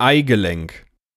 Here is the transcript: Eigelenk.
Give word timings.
Eigelenk. 0.00 0.87